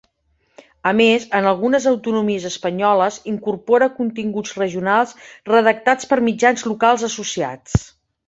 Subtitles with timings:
[0.91, 5.13] A més en algunes autonomies espanyoles incorpora continguts regionals
[5.53, 7.77] redactats per mitjans locals associats.